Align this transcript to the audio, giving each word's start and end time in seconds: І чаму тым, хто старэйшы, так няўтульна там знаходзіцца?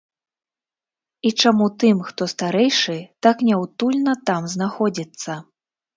І 1.29 1.31
чаму 1.43 1.67
тым, 1.83 1.97
хто 2.09 2.29
старэйшы, 2.33 2.95
так 3.27 3.47
няўтульна 3.51 4.17
там 4.31 4.41
знаходзіцца? 4.55 5.41